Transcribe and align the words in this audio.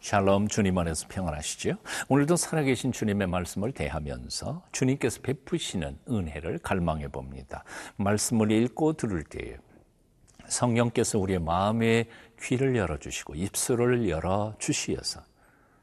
샬롬 0.00 0.48
주님 0.48 0.78
안에서 0.78 1.06
평안하시죠? 1.08 1.76
오늘도 2.08 2.36
살아계신 2.36 2.90
주님의 2.90 3.26
말씀을 3.26 3.72
대하면서 3.72 4.62
주님께서 4.72 5.20
베푸시는 5.20 5.98
은혜를 6.08 6.58
갈망해 6.58 7.08
봅니다. 7.08 7.64
말씀을 7.96 8.50
읽고 8.50 8.94
들을 8.94 9.22
때에 9.22 9.56
성령께서 10.48 11.18
우리의 11.18 11.38
마음의 11.38 12.08
귀를 12.40 12.76
열어주시고 12.76 13.34
입술을 13.34 14.08
열어주시어서 14.08 15.22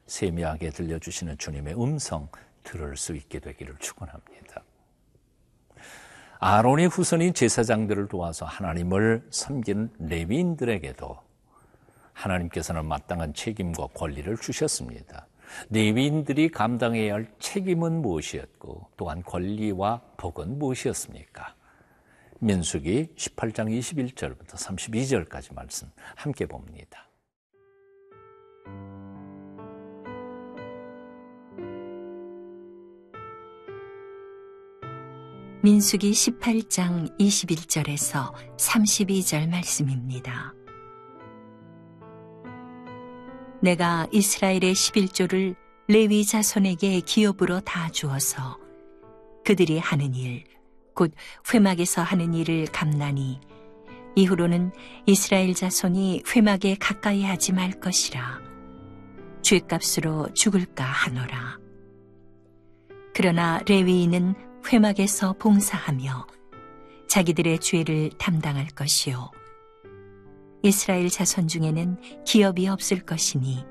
세미하게 0.08 0.72
들려주시는 0.72 1.38
주님의 1.38 1.76
음성 1.76 2.30
들을 2.64 2.98
수 2.98 3.16
있게 3.16 3.40
되기를 3.40 3.76
축원합니다. 3.80 4.64
아론의 6.40 6.88
후손인 6.88 7.34
제사장들을 7.34 8.08
도와서 8.08 8.46
하나님을 8.46 9.28
섬기는 9.30 9.92
레위인들에게도 10.00 11.27
하나님께서는 12.18 12.86
마땅한 12.86 13.34
책임과 13.34 13.88
권리를 13.94 14.36
주셨습니다. 14.38 15.28
레위인들이 15.70 16.50
감당해야 16.50 17.14
할 17.14 17.28
책임은 17.40 18.02
무엇이었고 18.02 18.90
또한 18.98 19.24
권리와 19.24 20.02
복은 20.18 20.60
무엇이었습니까? 20.60 21.56
민수기 22.40 23.14
18장 23.16 23.80
21절부터 23.80 24.56
32절까지 24.56 25.54
말씀 25.56 25.90
함께 26.16 26.46
봅니다. 26.46 27.08
민수기 35.64 36.12
18장 36.12 37.18
21절에서 37.20 38.32
32절 38.58 39.50
말씀입니다. 39.50 40.57
내가 43.62 44.08
이스라엘의 44.12 44.74
11조를 44.74 45.56
레위 45.88 46.26
자손에게 46.26 47.02
기업으로 47.02 47.60
다 47.62 47.90
주어서 47.90 48.60
그들이 49.46 49.80
하는 49.80 50.14
일, 50.14 50.44
곧 50.94 51.14
회막에서 51.54 52.02
하는 52.02 52.34
일을 52.34 52.66
감나니 52.66 53.40
이후로는 54.16 54.72
이스라엘 55.06 55.54
자손이 55.54 56.24
회막에 56.28 56.76
가까이 56.80 57.24
하지 57.24 57.54
말 57.54 57.72
것이라 57.72 58.42
죄값으로 59.42 60.34
죽을까 60.34 60.84
하노라. 60.84 61.60
그러나 63.14 63.62
레위인은 63.68 64.36
회막에서 64.72 65.34
봉사하며 65.34 66.28
자기들의 67.08 67.60
죄를 67.60 68.10
담당할 68.18 68.68
것이요. 68.68 69.32
이스라엘 70.64 71.10
자손 71.10 71.48
중에는 71.48 71.98
기업이 72.26 72.68
없을 72.68 73.02
것이니 73.02 73.66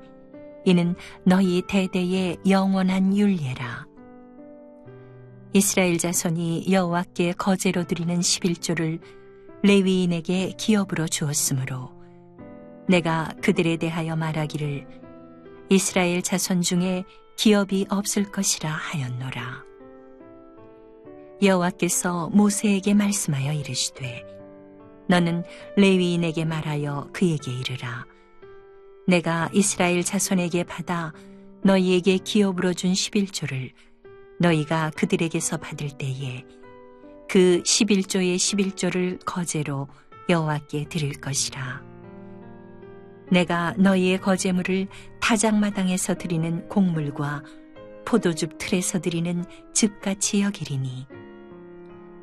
이는 0.65 0.95
너희 1.23 1.61
대대의 1.67 2.37
영원한 2.47 3.15
율례라. 3.15 3.85
이스라엘 5.53 5.97
자손이 5.97 6.67
여호와께 6.69 7.33
거제로 7.33 7.83
드리는 7.85 8.19
11조를 8.19 8.99
레위인에게 9.63 10.53
기업으로 10.57 11.07
주었으므로 11.07 11.91
내가 12.87 13.33
그들에 13.41 13.77
대하여 13.77 14.15
말하기를 14.15 14.85
이스라엘 15.69 16.21
자손 16.21 16.61
중에 16.61 17.03
기업이 17.37 17.87
없을 17.89 18.23
것이라 18.31 18.69
하였노라. 18.69 19.63
여호와께서 21.41 22.29
모세에게 22.29 22.93
말씀하여 22.93 23.53
이르시되 23.53 24.36
너는 25.07 25.43
레위인에게 25.75 26.45
말하여 26.45 27.09
그에게 27.13 27.51
이르라. 27.51 28.05
내가 29.07 29.49
이스라엘 29.53 30.03
자손에게 30.03 30.63
받아 30.63 31.13
너희에게 31.63 32.17
기업으로 32.17 32.73
준 32.73 32.91
11조를 32.91 33.71
너희가 34.39 34.91
그들에게서 34.95 35.57
받을 35.57 35.89
때에 35.97 36.45
그 37.29 37.61
11조의 37.63 38.35
11조를 38.35 39.23
거제로 39.25 39.87
여호와께 40.29 40.85
드릴 40.89 41.19
것이라. 41.19 41.81
내가 43.31 43.73
너희의 43.77 44.19
거제물을 44.19 44.87
타작마당에서 45.21 46.15
드리는 46.15 46.67
곡물과 46.69 47.43
포도즙 48.05 48.57
틀에서 48.57 48.99
드리는 48.99 49.43
즙같이 49.73 50.41
여기리니 50.41 51.07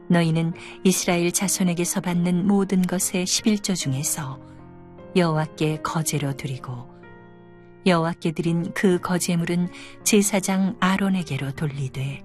너희는 0.09 0.53
이스라엘 0.85 1.33
자손에게서 1.33 2.01
받는 2.01 2.47
모든 2.47 2.83
것의 2.83 3.25
11조 3.25 3.77
중에서 3.77 4.41
여호와께 5.17 5.83
거제로 5.83 6.33
드리고 6.37 6.91
여호와께 7.87 8.33
드린 8.33 8.73
그 8.75 8.99
거제물은 9.01 9.69
제사장 10.03 10.77
아론에게로 10.81 11.53
돌리되 11.53 12.23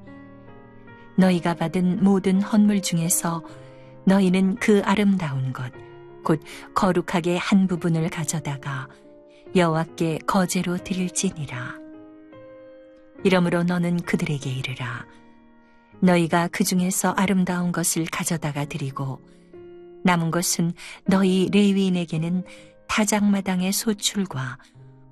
너희가 1.17 1.55
받은 1.55 2.03
모든 2.03 2.41
헌물 2.41 2.81
중에서 2.81 3.43
너희는 4.05 4.55
그 4.55 4.81
아름다운 4.85 5.53
것 5.53 5.89
곧 6.23 6.41
거룩하게 6.73 7.37
한 7.37 7.67
부분을 7.67 8.09
가져다가 8.09 8.87
여호와께 9.55 10.19
거제로 10.27 10.77
드릴지니라. 10.77 11.75
이러므로 13.23 13.63
너는 13.63 13.97
그들에게 14.01 14.49
이르라 14.49 15.05
너희가 16.01 16.47
그 16.51 16.63
중에서 16.63 17.11
아름다운 17.11 17.71
것을 17.71 18.05
가져다가 18.05 18.65
드리고 18.65 19.21
남은 20.03 20.31
것은 20.31 20.73
너희 21.05 21.49
레위인에게는 21.51 22.43
타작마당의 22.87 23.71
소출과 23.71 24.57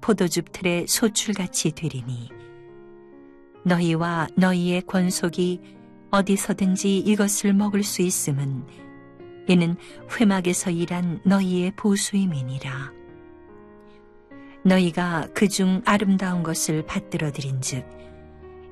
포도즙 0.01 0.51
틀의 0.51 0.87
소출같이 0.87 1.71
되리니 1.71 2.29
너희와 3.65 4.27
너희의 4.35 4.81
권속이 4.83 5.61
어디서든지 6.09 6.99
이것을 6.99 7.53
먹을 7.53 7.83
수 7.83 8.01
있음은 8.01 8.65
이는 9.49 9.75
회막에서 10.11 10.71
일한 10.71 11.19
너희의 11.23 11.71
보수임이니라. 11.75 12.93
너희가 14.63 15.27
그중 15.33 15.81
아름다운 15.85 16.43
것을 16.43 16.85
받들어 16.85 17.31
드린즉 17.31 17.85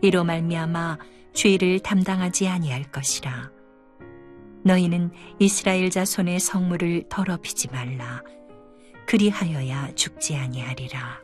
이로 0.02 0.24
말미암아 0.24 0.98
죄를 1.36 1.80
담당하지 1.82 2.48
아니할 2.48 2.84
것이라. 2.92 3.52
너희는 4.64 5.12
이스라엘 5.38 5.92
자손의 5.92 6.40
성물을 6.40 7.10
더럽히지 7.10 7.70
말라. 7.70 8.24
그리하여야 9.06 9.94
죽지 9.94 10.36
아니하리라. 10.36 11.20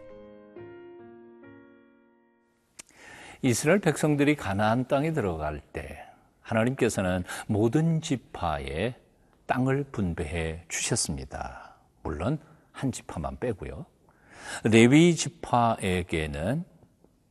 이스라엘 3.42 3.80
백성들이 3.80 4.36
가나안 4.36 4.88
땅에 4.88 5.14
들어갈 5.14 5.60
때 5.60 6.06
하나님께서는 6.42 7.24
모든 7.48 8.02
지파에 8.02 8.94
땅을 9.48 9.86
분배해 9.92 10.66
주셨습니다. 10.68 11.76
물론 12.04 12.38
한 12.72 12.92
지파만 12.92 13.40
빼고요. 13.40 13.86
레위 14.66 15.16
지파에게는 15.16 16.66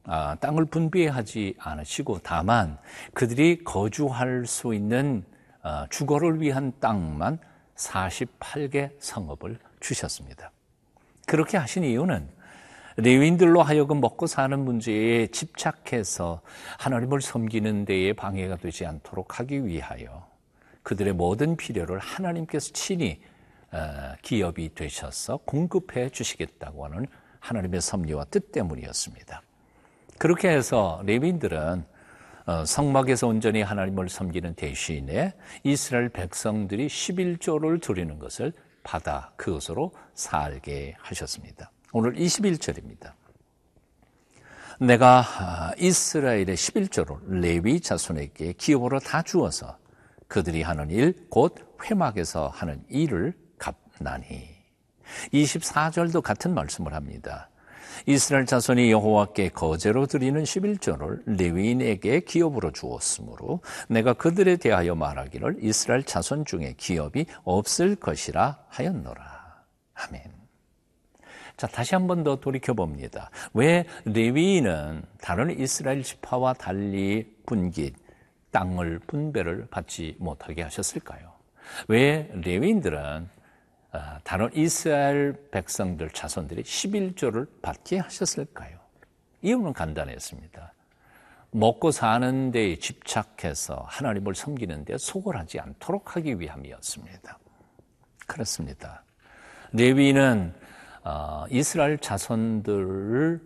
아, 0.05 0.37
땅을 0.41 0.67
분배하지 0.67 1.55
않으시고 1.58 2.20
다만 2.23 2.79
그들이 3.14 3.62
거주할 3.64 4.47
수 4.47 4.75
있는 4.75 5.25
어, 5.62 5.85
주거를 5.91 6.41
위한 6.41 6.73
땅만 6.81 7.38
48개 7.76 8.91
성읍을 8.99 9.58
주셨습니다. 9.81 10.50
그렇게 11.26 11.58
하신 11.58 11.85
이유는 11.85 12.29
레윈들로 12.97 13.62
하여금 13.62 14.00
먹고 14.00 14.26
사는 14.26 14.58
문제에 14.58 15.29
집착해서 15.29 16.41
하나님을 16.79 17.20
섬기는 17.20 17.85
데에 17.85 18.12
방해가 18.12 18.56
되지 18.56 18.85
않도록 18.87 19.38
하기 19.38 19.64
위하여 19.64 20.26
그들의 20.82 21.12
모든 21.14 21.56
필요를 21.56 21.99
하나님께서 21.99 22.73
친히 22.73 23.20
어, 23.73 24.14
기업이 24.23 24.75
되셔서 24.75 25.38
공급해 25.44 26.08
주시겠다고 26.08 26.85
하는 26.87 27.06
하나님의 27.38 27.81
섭리와 27.81 28.25
뜻 28.25 28.50
때문이었습니다. 28.50 29.43
그렇게 30.20 30.50
해서 30.50 31.00
레빈들은 31.06 31.82
어, 32.44 32.64
성막에서 32.67 33.26
온전히 33.26 33.62
하나님을 33.62 34.11
섬기는 34.11 34.52
대신에 34.52 35.32
이스라엘 35.64 36.11
백성들이 36.11 36.88
11조를 36.88 37.81
드리는 37.81 38.19
것을 38.19 38.52
받아 38.82 39.32
그것으로 39.37 39.93
살게 40.12 40.94
하셨습니다. 40.99 41.70
오늘 41.93 42.12
21절입니다. 42.17 43.14
내가 44.78 45.25
아, 45.38 45.72
이스라엘의 45.78 46.49
11조를 46.49 47.19
레위 47.40 47.81
자손에게 47.81 48.52
기업으로 48.52 49.00
다 49.00 49.23
주어서 49.23 49.78
그들이 50.28 50.61
하는 50.61 50.90
일, 50.90 51.28
곧 51.31 51.56
회막에서 51.82 52.49
하는 52.49 52.84
일을 52.90 53.32
갚나니. 53.56 54.50
24절도 55.32 56.20
같은 56.20 56.52
말씀을 56.52 56.93
합니다. 56.93 57.50
이스라엘 58.06 58.47
자손이 58.47 58.91
여호와께 58.91 59.50
거제로 59.50 60.06
드리는 60.06 60.43
11조를 60.43 61.23
레위인에게 61.26 62.20
기업으로 62.20 62.73
주었으므로 62.73 63.61
내가 63.88 64.12
그들에 64.14 64.56
대하여 64.56 64.94
말하기를 64.94 65.58
이스라엘 65.61 66.02
자손 66.05 66.44
중에 66.44 66.75
기업이 66.76 67.26
없을 67.44 67.97
것이라 67.97 68.58
하였노라. 68.69 69.41
아멘. 69.94 70.23
자, 71.56 71.67
다시 71.67 71.94
한 71.94 72.06
번 72.06 72.25
더 72.25 72.37
돌이켜 72.37 72.73
봅니다. 72.73 73.31
왜 73.52 73.85
레위인은 74.06 75.02
다른 75.20 75.58
이스라엘 75.61 76.02
지파와 76.02 76.55
달리 76.55 77.37
분깃, 77.44 77.94
땅을 78.50 79.00
분배를 79.06 79.67
받지 79.70 80.17
못하게 80.19 80.62
하셨을까요? 80.62 81.31
왜 81.88 82.31
레위인들은 82.35 82.99
아, 82.99 83.26
다른 84.25 84.50
이스라엘 84.54 85.37
백성들 85.50 86.10
자손들이 86.10 86.62
11조를 86.62 87.48
받게 87.62 87.98
하셨을까요? 87.98 88.78
이유는 89.42 89.72
간단했습니다. 89.72 90.72
먹고 91.52 91.90
사는 91.90 92.52
데 92.52 92.76
집착해서 92.76 93.84
하나님을 93.88 94.34
섬기는 94.34 94.84
데 94.84 94.96
소홀하지 94.98 95.58
않도록 95.58 96.16
하기 96.16 96.38
위함이었습니다. 96.38 97.38
그렇습니다. 98.26 99.02
레위는 99.72 100.54
어, 101.02 101.46
이스라엘 101.50 101.98
자손들을 101.98 103.40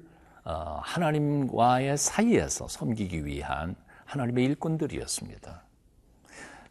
어, 0.44 0.80
하나님과의 0.82 1.96
사이에서 1.96 2.68
섬기기 2.68 3.24
위한 3.24 3.74
하나님의 4.04 4.44
일꾼들이었습니다. 4.44 5.62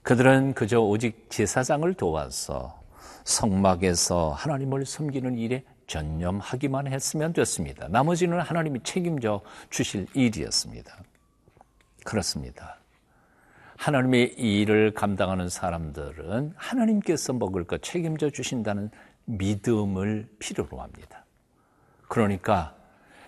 그들은 0.04 0.54
그저 0.54 0.82
오직 0.82 1.30
제사장을 1.30 1.92
도와서 1.96 2.83
성막에서 3.24 4.32
하나님을 4.32 4.86
섬기는 4.86 5.38
일에 5.38 5.64
전념하기만 5.88 6.88
했으면 6.88 7.34
됐습니다. 7.34 7.88
나머지는 7.88 8.40
하나님이 8.40 8.82
책임져 8.84 9.42
주실 9.70 10.08
일이었습니다. 10.14 10.98
그렇습니다. 12.04 12.78
하나님의 13.78 14.34
일을 14.38 14.94
감당하는 14.94 15.50
사람들은 15.50 16.54
하나님께서 16.56 17.34
먹을 17.34 17.66
것 17.66 17.82
책임져 17.82 18.30
주신다는 18.30 18.90
믿음을 19.26 20.30
필요로 20.40 20.80
합니다. 20.80 21.26
그러니까 22.08 22.76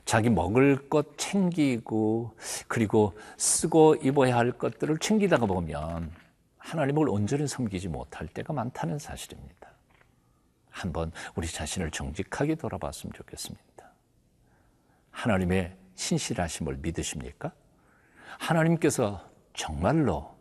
자기 0.06 0.30
먹을 0.30 0.88
것 0.88 1.18
챙기고 1.18 2.36
그리고 2.68 3.14
쓰고 3.38 3.96
입어야 3.96 4.38
할 4.38 4.52
것들을 4.52 4.98
챙기다가 5.00 5.46
보면 5.46 6.12
하나님을 6.58 7.10
온전히 7.10 7.48
섬기지 7.48 7.88
못할 7.88 8.28
때가 8.28 8.54
많다는 8.54 9.00
사실입니다. 9.00 9.75
한번 10.76 11.12
우리 11.36 11.48
자신을 11.48 11.90
정직하게 11.90 12.56
돌아봤으면 12.56 13.14
좋겠습니다. 13.14 13.64
하나님의 15.10 15.76
신실하심을 15.96 16.78
믿으십니까? 16.78 17.54
하나님께서 18.38 19.26
정말로 19.54 20.36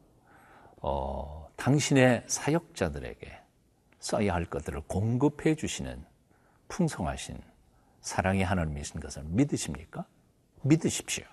어, 0.78 1.48
당신의 1.54 2.24
사역자들에게 2.26 3.40
써야 4.00 4.34
할 4.34 4.44
것들을 4.44 4.80
공급해 4.88 5.54
주시는 5.54 6.04
풍성하신 6.66 7.40
사랑의 8.00 8.44
하나님이신 8.44 9.00
것을 9.00 9.22
믿으십니까? 9.26 10.04
믿으십시오. 10.62 11.24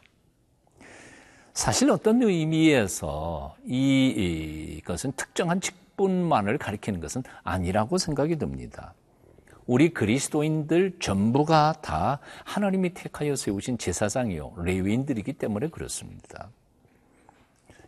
사실 1.54 1.90
어떤 1.90 2.22
의미에서 2.22 3.58
이, 3.66 4.78
이것은 4.78 5.14
특정한 5.14 5.60
직 5.60 5.81
분만을 5.98 6.58
가리키는 6.58 7.00
것은 7.00 7.24
아니라고 7.44 7.98
생각이 7.98 8.38
듭니다. 8.38 8.94
우리 9.68 9.94
그리스도인들 9.94 10.98
전부가 11.00 11.76
다 11.82 12.20
하나님이 12.44 12.94
택하여 12.94 13.36
세우신 13.36 13.78
제사장이요 13.78 14.54
레위인들이기 14.58 15.34
때문에 15.34 15.70
그렇습니다. 15.70 16.50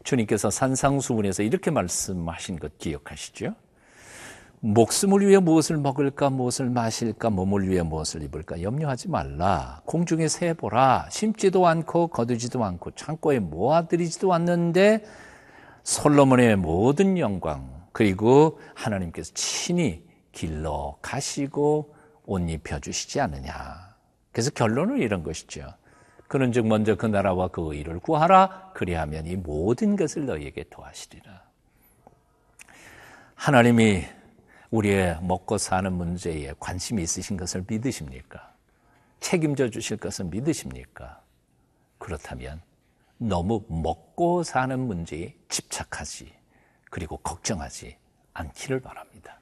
주님께서 0.03 0.50
산상수훈에서 0.50 1.44
이렇게 1.44 1.71
말씀하신 1.71 2.59
것 2.59 2.77
기억하시죠? 2.77 3.55
목숨을 4.59 5.27
위해 5.27 5.39
무엇을 5.39 5.77
먹을까, 5.77 6.29
무엇을 6.29 6.69
마실까, 6.69 7.29
몸을 7.29 7.67
위해 7.67 7.81
무엇을 7.81 8.23
입을까 8.23 8.61
염려하지 8.61 9.09
말라. 9.09 9.81
공중에 9.85 10.29
새 10.29 10.53
보라. 10.53 11.07
심지도 11.11 11.67
않고 11.67 12.07
거두지도 12.07 12.63
않고 12.63 12.91
창고에 12.91 13.39
모아들이지도 13.39 14.33
않는데 14.33 15.03
솔로몬의 15.83 16.56
모든 16.56 17.17
영광 17.17 17.82
그리고 17.94 18.60
하나님께서 18.74 19.31
친히 19.34 20.04
길러 20.31 20.98
가시고 21.01 21.95
옷 22.25 22.40
입혀 22.50 22.80
주시지 22.80 23.22
않느냐. 23.22 23.95
그래서 24.31 24.50
결론은 24.51 24.98
이런 24.98 25.24
것이죠. 25.24 25.74
그런즉 26.28 26.66
먼저 26.66 26.95
그 26.95 27.06
나라와 27.06 27.48
그 27.48 27.75
의를 27.75 28.00
구하라. 28.00 28.72
그리하면 28.74 29.28
이 29.28 29.36
모든 29.36 29.95
것을 29.95 30.25
너희에게 30.25 30.66
도하시리라. 30.69 31.44
하나님이 33.36 34.06
우리의 34.72 35.19
먹고 35.22 35.60
사는 35.60 35.94
문제에 35.94 36.54
관심이 36.60 37.04
있으신 37.04 37.38
것을 37.38 37.63
믿으십니까? 37.68 38.51
책임져 39.19 39.69
주실 39.69 39.98
것을 39.98 40.25
믿으십니까? 40.25 41.22
그렇다면 42.00 42.62
너무 43.18 43.63
먹고 43.68 44.42
사는 44.42 44.80
문제에 44.80 45.36
집착하지 45.50 46.34
그리고 46.94 47.18
걱정하지 47.18 47.98
않기를 48.36 48.80
바랍니다. 48.80 49.42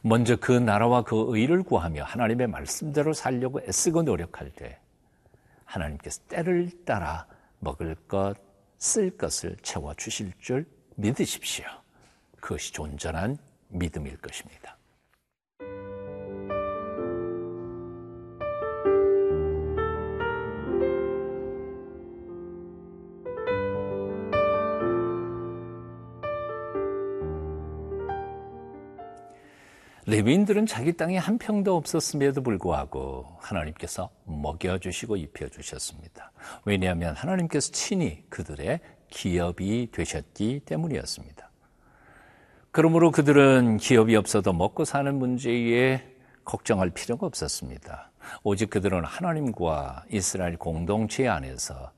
먼저 0.00 0.36
그 0.36 0.52
나라와 0.52 1.02
그 1.02 1.26
의를 1.28 1.62
구하며 1.62 2.02
하나님의 2.02 2.46
말씀대로 2.46 3.12
살려고 3.12 3.60
애쓰고 3.60 4.04
노력할 4.04 4.50
때 4.52 4.80
하나님께서 5.66 6.22
때를 6.30 6.70
따라 6.86 7.26
먹을 7.58 7.94
것, 8.08 8.36
쓸 8.78 9.14
것을 9.18 9.58
채워 9.62 9.92
주실 9.92 10.32
줄 10.38 10.64
믿으십시오. 10.96 11.66
그것이 12.40 12.72
온전한 12.80 13.36
믿음일 13.68 14.16
것입니다. 14.16 14.78
레위인들은 30.06 30.66
자기 30.66 30.92
땅에 30.92 31.16
한 31.16 31.38
평도 31.38 31.76
없었음에도 31.76 32.42
불구하고 32.42 33.36
하나님께서 33.38 34.10
먹여주시고 34.24 35.16
입혀주셨습니다. 35.16 36.32
왜냐하면 36.64 37.14
하나님께서 37.14 37.70
친히 37.70 38.24
그들의 38.28 38.80
기업이 39.10 39.90
되셨기 39.92 40.62
때문이었습니다. 40.64 41.48
그러므로 42.72 43.12
그들은 43.12 43.76
기업이 43.76 44.16
없어도 44.16 44.52
먹고 44.52 44.84
사는 44.84 45.14
문제에 45.14 46.02
걱정할 46.44 46.90
필요가 46.90 47.26
없었습니다. 47.26 48.10
오직 48.42 48.70
그들은 48.70 49.04
하나님과 49.04 50.06
이스라엘 50.10 50.56
공동체 50.56 51.28
안에서 51.28 51.92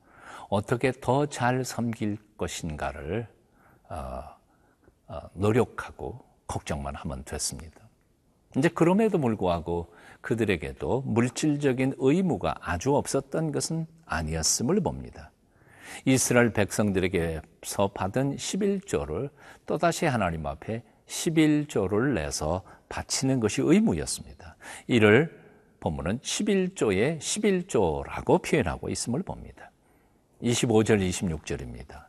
어떻게 0.49 0.91
더 0.91 1.25
잘 1.25 1.65
섬길 1.65 2.17
것인가를 2.37 3.27
어, 3.89 4.23
어, 5.07 5.21
노력하고 5.33 6.23
걱정만 6.45 6.93
하면 6.95 7.23
됐습니다. 7.23 7.84
이제 8.57 8.69
그럼에도 8.69 9.19
불구하고 9.19 9.93
그들에게도 10.21 11.03
물질적인 11.05 11.95
의무가 11.97 12.55
아주 12.61 12.95
없었던 12.95 13.51
것은 13.51 13.85
아니었음을 14.05 14.81
봅니다. 14.81 15.31
이스라엘 16.05 16.51
백성들에게서 16.51 17.91
받은 17.93 18.35
11조를 18.35 19.29
또다시 19.65 20.05
하나님 20.05 20.45
앞에 20.45 20.83
11조를 21.07 22.13
내서 22.13 22.63
바치는 22.89 23.39
것이 23.39 23.61
의무였습니다. 23.61 24.55
이를 24.87 25.39
본문은 25.79 26.19
11조의 26.19 27.19
11조라고 27.19 28.41
표현하고 28.43 28.89
있음을 28.89 29.21
봅니다. 29.21 29.71
25절 30.41 31.07
26절입니다. 31.07 32.05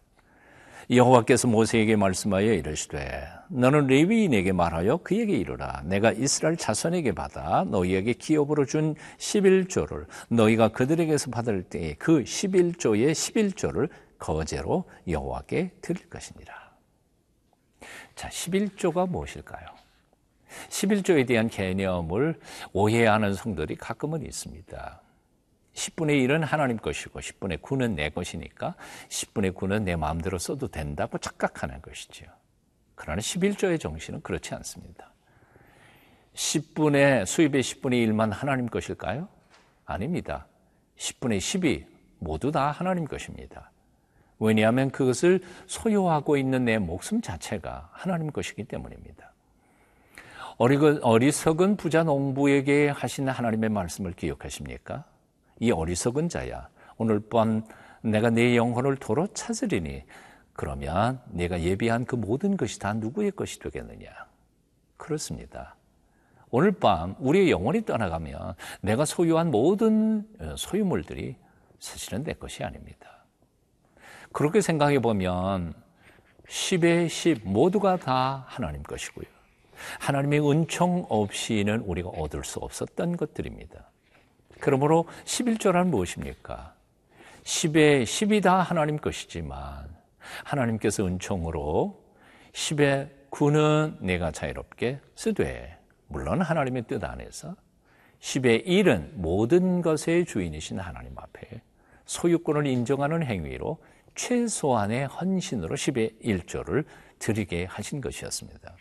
여호와께서 0.89 1.49
모세에게 1.49 1.97
말씀하여 1.97 2.53
이르시되 2.53 3.27
너는 3.49 3.89
레위인에게 3.89 4.53
말하여 4.53 4.99
그에게 4.99 5.37
이르라 5.37 5.83
내가 5.85 6.13
이스라엘 6.13 6.57
자손에게 6.57 7.13
받아 7.13 7.65
너희에게 7.65 8.13
기업으로 8.13 8.67
준 8.67 8.95
11조를 9.19 10.07
너희가 10.29 10.69
그들에게서 10.69 11.31
받을 11.31 11.65
때에 11.65 11.95
그 11.95 12.23
11조의 12.23 13.13
11조를 13.13 13.89
거제로 14.19 14.85
여호와께 15.09 15.73
드릴 15.83 16.09
것이니라. 16.09 16.55
자, 18.15 18.29
11조가 18.29 19.09
무엇일까요? 19.09 19.67
11조에 20.71 21.27
대한 21.27 21.49
개념을 21.49 22.39
오해하는 22.73 23.35
성들이 23.35 23.77
가끔은 23.77 24.23
있습니다. 24.23 25.01
10분의 25.77 26.27
1은 26.27 26.41
하나님 26.41 26.79
것이고 26.79 27.21
10분의 27.21 27.61
9는 27.61 27.93
내 27.93 28.09
것이니까 28.09 28.75
10분의 29.09 29.55
9는 29.55 29.83
내 29.83 29.95
마음대로 29.95 30.39
써도 30.39 30.69
된다고 30.69 31.19
착각하는 31.19 31.83
것이죠. 31.83 32.25
그러나 32.95 33.21
11조의 33.21 33.79
정신은 33.79 34.23
그렇지 34.23 34.55
않습니다. 34.55 35.13
10분의 36.35 37.27
수입의 37.27 37.63
10분의 37.63 38.09
1만 38.09 38.31
하나님 38.31 38.67
것일까요? 38.67 39.29
아닙니다. 39.85 40.47
10분의 40.97 41.39
10이 41.39 41.85
모두 42.19 42.51
다 42.51 42.71
하나님 42.71 43.05
것입니다. 43.05 43.71
왜냐하면 44.39 44.91
그것을 44.91 45.41
소유하고 45.67 46.39
있는 46.39 46.65
내 46.65 46.79
목숨 46.79 47.21
자체가 47.21 47.91
하나님 47.93 48.31
것이기 48.31 48.65
때문입니다. 48.65 49.33
어리석은 50.59 51.77
부자 51.77 52.03
농부에게 52.03 52.89
하신 52.89 53.29
하나님의 53.29 53.69
말씀을 53.69 54.13
기억하십니까? 54.13 55.05
이 55.59 55.71
어리석은 55.71 56.29
자야. 56.29 56.69
오늘 56.97 57.21
밤 57.21 57.65
내가 58.03 58.31
내 58.31 58.57
영혼을 58.57 58.97
도로 58.97 59.27
찾으리니 59.29 60.05
그러면 60.53 61.21
내가 61.27 61.61
예비한 61.61 62.05
그 62.05 62.17
모든 62.17 62.57
것이 62.57 62.79
다 62.79 62.95
누구의 62.95 63.33
것이 63.33 63.59
되겠느냐? 63.59 64.09
그렇습니다. 64.97 65.77
오늘 66.51 66.73
밤 66.73 67.15
우리의 67.19 67.51
영혼이 67.51 67.85
떠나가면 67.85 68.55
내가 68.81 69.05
소유한 69.05 69.51
모든 69.51 70.27
어, 70.41 70.55
소유물들이 70.57 71.37
사실은 71.79 72.23
내 72.23 72.33
것이 72.33 72.65
아닙니다. 72.65 73.25
그렇게 74.33 74.61
생각해 74.61 75.01
보면 75.01 75.75
10의 76.49 77.09
10 77.09 77.49
모두가 77.49 77.97
다 77.97 78.45
하나님 78.47 78.83
것이고요. 78.83 79.27
하나님의 80.01 80.51
은총 80.51 81.07
없이는 81.09 81.81
우리가 81.81 82.09
얻을 82.09 82.45
수 82.45 82.59
없었던 82.61 83.17
것들입니다. 83.17 83.91
그러므로 84.61 85.07
11조란 85.25 85.89
무엇입니까? 85.89 86.75
10의 87.45 88.05
10이 88.05 88.43
다 88.43 88.61
하나님 88.61 88.97
것이지만 88.97 89.89
하나님께서 90.45 91.07
은총으로 91.07 92.03
10의 92.53 93.11
9는 93.31 93.99
내가 94.01 94.33
자유롭게 94.33 95.01
쓰되 95.15 95.79
물론 96.09 96.41
하나님의 96.41 96.85
뜻 96.89 97.05
안에서 97.05 97.55
10의 98.21 98.67
1은 98.67 99.11
모든 99.15 99.83
것의 99.83 100.25
주인이신 100.27 100.81
하나님 100.81 101.17
앞에 101.17 101.61
소유권을 102.07 102.67
인정하는 102.67 103.23
행위로 103.23 103.79
최소한의 104.15 105.07
헌신으로 105.07 105.77
10의 105.77 106.23
1조를 106.23 106.85
드리게 107.19 107.67
하신 107.67 108.01
것이었습니다. 108.01 108.75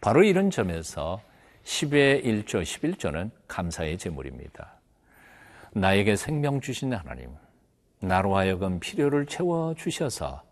바로 0.00 0.22
이런 0.22 0.50
점에서 0.50 1.20
10의 1.68 2.24
1조, 2.24 2.62
11조는 2.62 3.30
감사의 3.46 3.98
제물입니다. 3.98 4.72
나에게 5.72 6.16
생명 6.16 6.62
주신 6.62 6.94
하나님, 6.94 7.28
나로 8.00 8.36
하여금 8.36 8.80
필요를 8.80 9.26
채워 9.26 9.74
주셔서 9.76 10.42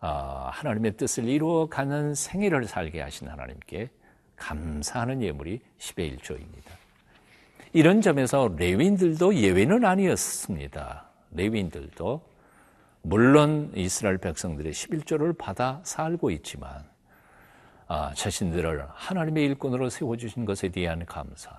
어, 0.00 0.48
하나님의 0.50 0.96
뜻을 0.96 1.28
이루어 1.28 1.66
가는 1.66 2.14
생애를 2.14 2.64
살게 2.64 3.02
하신 3.02 3.28
하나님께 3.28 3.90
감사하는 4.36 5.22
예물이 5.22 5.60
10의 5.78 6.18
1조입니다. 6.18 6.70
이런 7.74 8.00
점에서 8.00 8.54
레윈들도 8.56 9.34
예외는 9.34 9.84
아니었습니다. 9.84 11.10
레윈들도 11.32 12.22
물론 13.02 13.70
이스라엘 13.74 14.16
백성들의 14.16 14.72
11조를 14.72 15.36
받아 15.36 15.80
살고 15.84 16.30
있지만 16.30 16.70
아, 16.70 16.97
자신들을 18.14 18.86
하나님의 18.92 19.44
일꾼으로 19.46 19.88
세워주신 19.88 20.44
것에 20.44 20.68
대한 20.68 21.04
감사. 21.06 21.50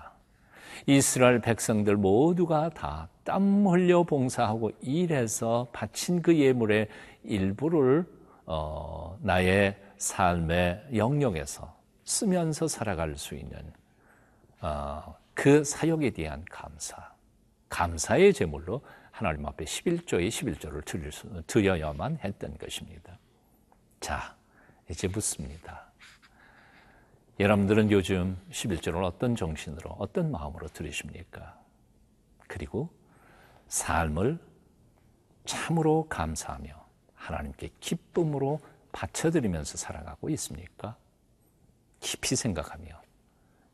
이스라엘 0.86 1.40
백성들 1.40 1.96
모두가 1.96 2.70
다 2.70 3.08
땀 3.30 3.64
흘려 3.64 4.02
봉사하고 4.02 4.72
일해서 4.80 5.68
바친 5.72 6.20
그 6.20 6.36
예물의 6.36 6.88
일부를 7.22 8.04
어, 8.44 9.16
나의 9.22 9.80
삶의 9.98 10.88
영역에서 10.96 11.72
쓰면서 12.02 12.66
살아갈 12.66 13.16
수 13.16 13.36
있는 13.36 13.72
어, 14.60 15.14
그 15.32 15.62
사역에 15.62 16.10
대한 16.10 16.44
감사, 16.50 16.96
감사의 17.68 18.34
제물로 18.34 18.82
하나님 19.12 19.46
앞에 19.46 19.64
11조의 19.64 20.28
11조를 20.28 20.84
드릴 20.84 21.12
수, 21.12 21.28
드려야만 21.46 22.18
했던 22.24 22.58
것입니다. 22.58 23.16
자, 24.00 24.34
이제 24.90 25.06
묻습니다. 25.06 25.89
여러분들은 27.40 27.90
요즘 27.90 28.36
11조를 28.50 29.02
어떤 29.02 29.34
정신으로, 29.34 29.96
어떤 29.98 30.30
마음으로 30.30 30.68
들으십니까? 30.68 31.58
그리고 32.46 32.90
삶을 33.68 34.38
참으로 35.46 36.06
감사하며 36.10 36.70
하나님께 37.14 37.70
기쁨으로 37.80 38.60
바쳐드리면서 38.92 39.78
살아가고 39.78 40.28
있습니까? 40.30 40.96
깊이 42.00 42.36
생각하며 42.36 43.00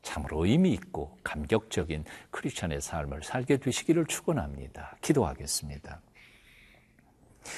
참으로 0.01 0.45
의미 0.45 0.71
있고 0.71 1.17
감격적인 1.25 2.05
크리스천의 2.31 2.79
삶을 2.79 3.23
살게 3.23 3.57
되시기를 3.57 4.05
축원합니다. 4.05 4.95
기도하겠습니다. 5.01 5.99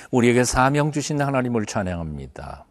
우리에게 0.10 0.44
사명 0.44 0.92
주신 0.92 1.22
하나님을 1.22 1.68
찬양합니다. 1.68 2.66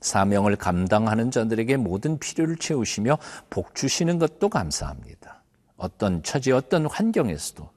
사명을 0.00 0.56
감당하는 0.56 1.30
자들에게 1.30 1.76
모든 1.76 2.18
필요를 2.18 2.56
채우시며 2.56 3.18
복 3.50 3.74
주시는 3.74 4.18
것도 4.18 4.48
감사합니다. 4.48 5.42
어떤 5.76 6.22
처지, 6.22 6.52
어떤 6.52 6.86
환경에서도 6.86 7.68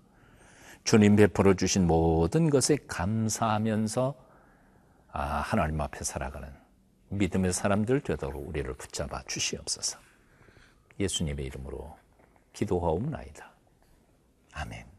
주님 0.83 1.15
베풀어 1.15 1.53
주신 1.53 1.87
모든 1.87 2.49
것에 2.49 2.77
감사하면서 2.87 4.15
아, 5.11 5.21
하나님 5.41 5.81
앞에 5.81 6.03
살아가는 6.03 6.49
믿음의 7.09 7.53
사람들 7.53 8.01
되도록 8.01 8.47
우리를 8.47 8.71
붙잡아 8.75 9.23
주시옵소서. 9.27 9.99
예수님의 10.99 11.45
이름으로 11.45 11.97
기도하옵나이다. 12.53 13.51
아멘. 14.53 14.98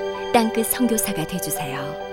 땅끝 0.33 0.67
성교사가 0.67 1.27
되주세요 1.27 2.10